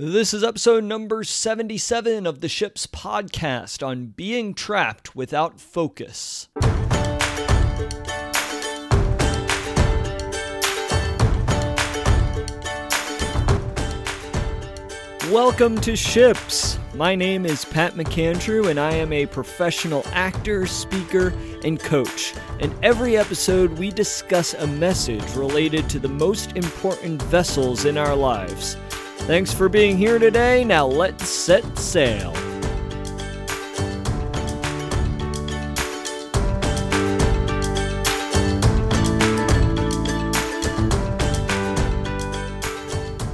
[0.00, 6.48] This is episode number 77 of the ship's podcast on being trapped without focus.
[15.32, 16.78] Welcome to Ships.
[16.94, 21.32] My name is Pat McAndrew, and I am a professional actor, speaker,
[21.64, 22.34] and coach.
[22.60, 28.14] In every episode, we discuss a message related to the most important vessels in our
[28.14, 28.76] lives.
[29.28, 30.64] Thanks for being here today.
[30.64, 32.32] Now let's set sail.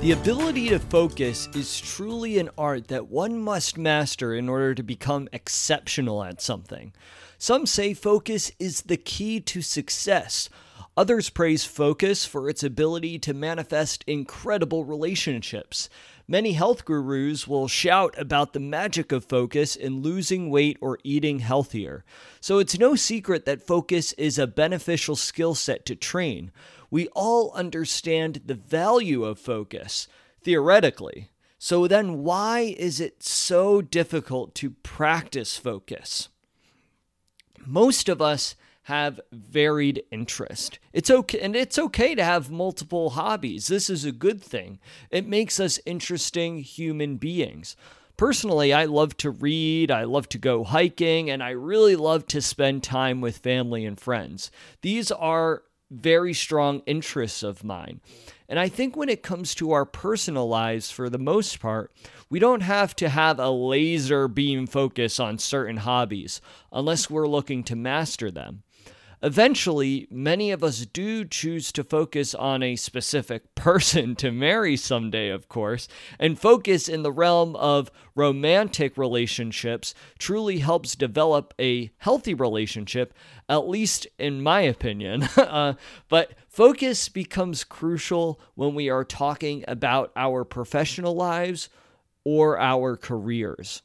[0.00, 4.84] The ability to focus is truly an art that one must master in order to
[4.84, 6.92] become exceptional at something.
[7.36, 10.48] Some say focus is the key to success.
[10.96, 15.88] Others praise focus for its ability to manifest incredible relationships.
[16.28, 21.38] Many health gurus will shout about the magic of focus in losing weight or eating
[21.38, 22.04] healthier.
[22.40, 26.52] So it's no secret that focus is a beneficial skill set to train
[26.90, 30.08] we all understand the value of focus,
[30.42, 31.30] theoretically.
[31.58, 36.28] So then, why is it so difficult to practice focus?
[37.64, 40.78] Most of us have varied interest.
[40.92, 43.68] It's okay and it's okay to have multiple hobbies.
[43.68, 44.78] This is a good thing.
[45.10, 47.76] It makes us interesting human beings.
[48.16, 52.42] Personally, I love to read, I love to go hiking, and I really love to
[52.42, 54.50] spend time with family and friends.
[54.82, 58.00] These are very strong interests of mine.
[58.48, 61.92] And I think when it comes to our personal lives, for the most part,
[62.28, 66.40] we don't have to have a laser beam focus on certain hobbies
[66.72, 68.62] unless we're looking to master them.
[69.22, 75.28] Eventually, many of us do choose to focus on a specific person to marry someday,
[75.28, 82.32] of course, and focus in the realm of romantic relationships truly helps develop a healthy
[82.32, 83.12] relationship,
[83.48, 85.22] at least in my opinion.
[85.36, 85.74] uh,
[86.08, 91.68] but focus becomes crucial when we are talking about our professional lives
[92.24, 93.82] or our careers.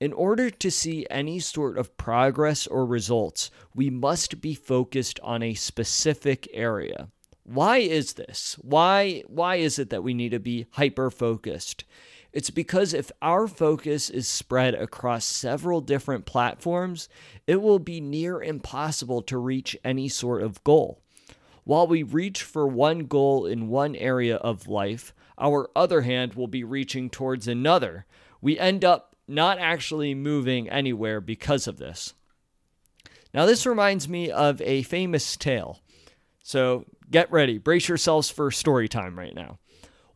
[0.00, 5.42] In order to see any sort of progress or results, we must be focused on
[5.42, 7.08] a specific area.
[7.44, 8.56] Why is this?
[8.62, 11.84] Why why is it that we need to be hyper focused?
[12.32, 17.10] It's because if our focus is spread across several different platforms,
[17.46, 21.02] it will be near impossible to reach any sort of goal.
[21.64, 26.46] While we reach for one goal in one area of life, our other hand will
[26.46, 28.06] be reaching towards another.
[28.40, 32.14] We end up not actually moving anywhere because of this.
[33.32, 35.80] Now, this reminds me of a famous tale.
[36.42, 39.58] So get ready, brace yourselves for story time right now.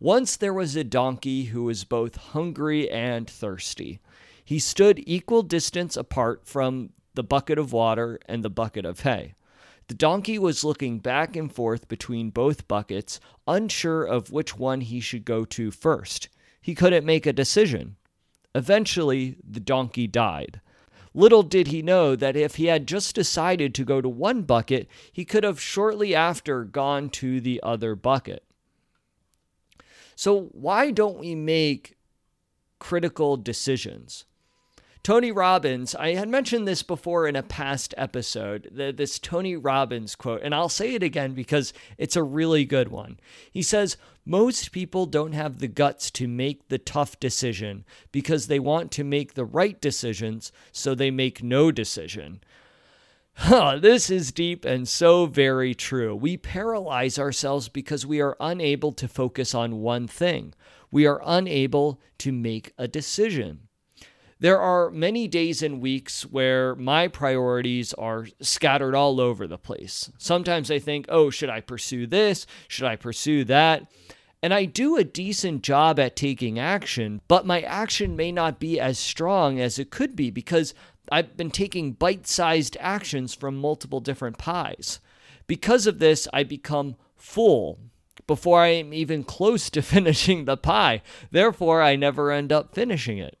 [0.00, 4.00] Once there was a donkey who was both hungry and thirsty.
[4.44, 9.34] He stood equal distance apart from the bucket of water and the bucket of hay.
[9.86, 15.00] The donkey was looking back and forth between both buckets, unsure of which one he
[15.00, 16.28] should go to first.
[16.60, 17.96] He couldn't make a decision.
[18.54, 20.60] Eventually, the donkey died.
[21.12, 24.88] Little did he know that if he had just decided to go to one bucket,
[25.12, 28.44] he could have shortly after gone to the other bucket.
[30.16, 31.96] So, why don't we make
[32.78, 34.24] critical decisions?
[35.04, 40.16] Tony Robbins, I had mentioned this before in a past episode, the, this Tony Robbins
[40.16, 43.20] quote, and I'll say it again because it's a really good one.
[43.52, 48.58] He says, Most people don't have the guts to make the tough decision because they
[48.58, 52.40] want to make the right decisions, so they make no decision.
[53.34, 56.16] Huh, this is deep and so very true.
[56.16, 60.54] We paralyze ourselves because we are unable to focus on one thing.
[60.90, 63.63] We are unable to make a decision.
[64.44, 70.12] There are many days and weeks where my priorities are scattered all over the place.
[70.18, 72.46] Sometimes I think, oh, should I pursue this?
[72.68, 73.90] Should I pursue that?
[74.42, 78.78] And I do a decent job at taking action, but my action may not be
[78.78, 80.74] as strong as it could be because
[81.10, 85.00] I've been taking bite sized actions from multiple different pies.
[85.46, 87.78] Because of this, I become full
[88.26, 91.00] before I am even close to finishing the pie.
[91.30, 93.38] Therefore, I never end up finishing it.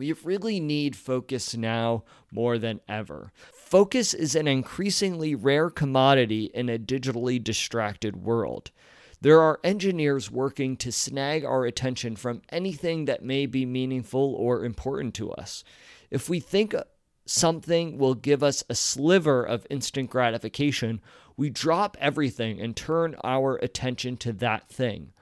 [0.00, 3.34] We really need focus now more than ever.
[3.52, 8.70] Focus is an increasingly rare commodity in a digitally distracted world.
[9.20, 14.64] There are engineers working to snag our attention from anything that may be meaningful or
[14.64, 15.64] important to us.
[16.10, 16.74] If we think
[17.26, 21.02] something will give us a sliver of instant gratification,
[21.36, 25.12] we drop everything and turn our attention to that thing.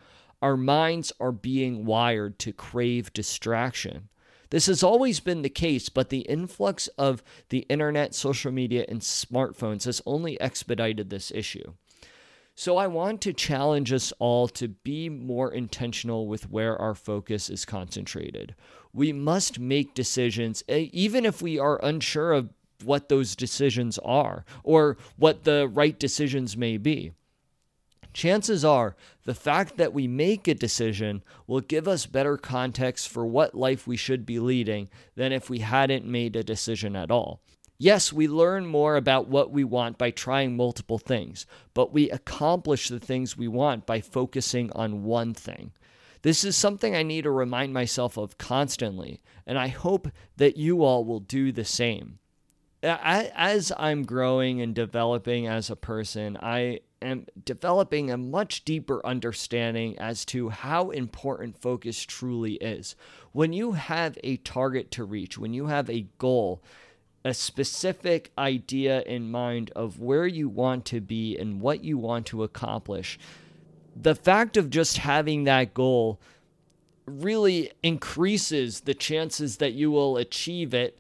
[0.41, 4.09] Our minds are being wired to crave distraction.
[4.51, 9.01] This has always been the case, but the influx of the internet, social media, and
[9.01, 11.75] smartphones has only expedited this issue.
[12.55, 17.51] So, I want to challenge us all to be more intentional with where our focus
[17.51, 18.57] is concentrated.
[18.93, 22.51] We must make decisions, even if we are unsure of
[22.83, 27.13] what those decisions are or what the right decisions may be
[28.13, 33.27] chances are the fact that we make a decision will give us better context for
[33.27, 37.41] what life we should be leading than if we hadn't made a decision at all.
[37.81, 42.89] Yes, we learn more about what we want by trying multiple things, but we accomplish
[42.89, 45.71] the things we want by focusing on one thing.
[46.23, 50.83] This is something I need to remind myself of constantly, and I hope that you
[50.83, 52.19] all will do the same.
[52.83, 59.99] As I'm growing and developing as a person, I am developing a much deeper understanding
[59.99, 62.95] as to how important focus truly is.
[63.33, 66.63] When you have a target to reach, when you have a goal,
[67.25, 72.27] a specific idea in mind of where you want to be and what you want
[72.27, 73.19] to accomplish,
[73.97, 76.21] the fact of just having that goal
[77.07, 80.99] really increases the chances that you will achieve it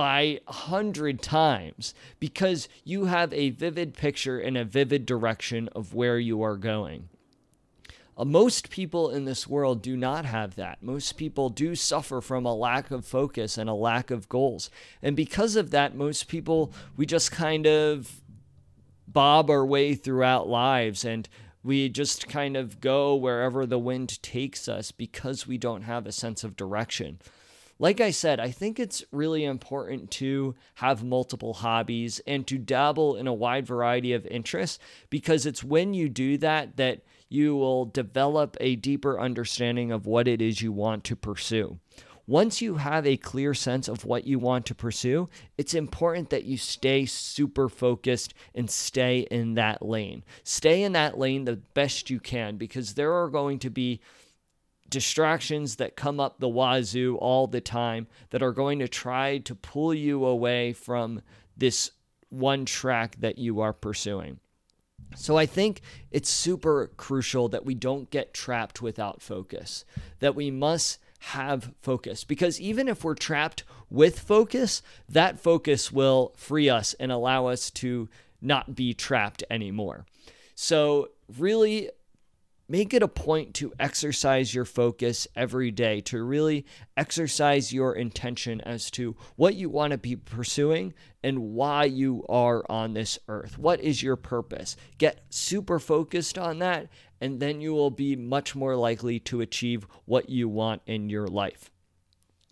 [0.00, 5.92] by a hundred times because you have a vivid picture and a vivid direction of
[5.92, 7.06] where you are going.
[8.16, 10.82] Uh, most people in this world do not have that.
[10.82, 14.70] Most people do suffer from a lack of focus and a lack of goals.
[15.02, 18.22] And because of that, most people, we just kind of
[19.06, 21.28] bob our way throughout lives and
[21.62, 26.12] we just kind of go wherever the wind takes us because we don't have a
[26.12, 27.18] sense of direction
[27.80, 33.16] like I said, I think it's really important to have multiple hobbies and to dabble
[33.16, 34.78] in a wide variety of interests
[35.08, 37.00] because it's when you do that that
[37.30, 41.78] you will develop a deeper understanding of what it is you want to pursue.
[42.26, 46.44] Once you have a clear sense of what you want to pursue, it's important that
[46.44, 50.22] you stay super focused and stay in that lane.
[50.44, 54.00] Stay in that lane the best you can because there are going to be
[54.90, 59.54] distractions that come up the wazoo all the time that are going to try to
[59.54, 61.22] pull you away from
[61.56, 61.92] this
[62.28, 64.38] one track that you are pursuing.
[65.16, 69.84] So I think it's super crucial that we don't get trapped without focus,
[70.20, 76.32] that we must have focus because even if we're trapped with focus, that focus will
[76.36, 78.08] free us and allow us to
[78.40, 80.06] not be trapped anymore.
[80.54, 81.90] So, really
[82.70, 86.64] make it a point to exercise your focus every day, to really
[86.96, 92.64] exercise your intention as to what you want to be pursuing and why you are
[92.70, 93.58] on this earth.
[93.58, 94.76] What is your purpose?
[94.98, 96.88] Get super focused on that,
[97.20, 101.26] and then you will be much more likely to achieve what you want in your
[101.26, 101.72] life.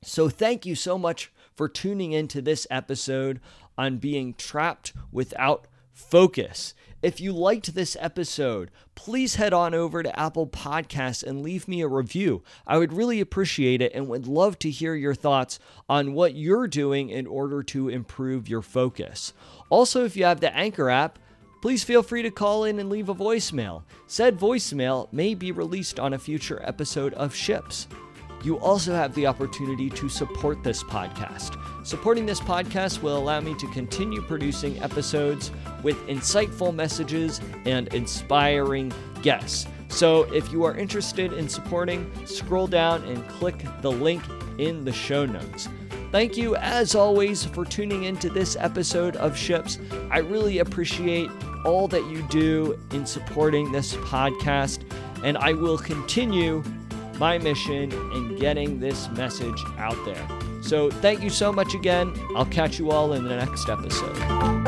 [0.03, 3.41] So, thank you so much for tuning into this episode
[3.76, 5.69] on being trapped without
[5.99, 6.75] focus.
[7.03, 11.81] If you liked this episode, please head on over to Apple Podcasts and leave me
[11.81, 12.43] a review.
[12.67, 15.59] I would really appreciate it and would love to hear your thoughts
[15.89, 19.33] on what you're doing in order to improve your focus.
[19.71, 21.19] Also, if you have the Anchor app,
[21.62, 23.83] please feel free to call in and leave a voicemail.
[24.06, 27.87] Said voicemail may be released on a future episode of Ships.
[28.43, 31.57] You also have the opportunity to support this podcast.
[31.85, 35.50] Supporting this podcast will allow me to continue producing episodes
[35.83, 38.92] with insightful messages and inspiring
[39.23, 39.66] guests.
[39.88, 44.23] So, if you are interested in supporting, scroll down and click the link
[44.59, 45.68] in the show notes.
[46.12, 49.78] Thank you, as always, for tuning into this episode of Ships.
[50.11, 51.30] I really appreciate
[51.64, 54.85] all that you do in supporting this podcast,
[55.23, 56.62] and I will continue
[57.19, 60.27] my mission in getting this message out there.
[60.61, 62.13] So, thank you so much again.
[62.37, 64.68] I'll catch you all in the next episode.